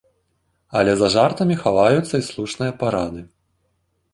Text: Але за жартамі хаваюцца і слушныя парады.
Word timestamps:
Але 0.79 0.91
за 1.01 1.09
жартамі 1.15 1.57
хаваюцца 1.65 2.15
і 2.23 2.25
слушныя 2.31 2.73
парады. 2.81 3.21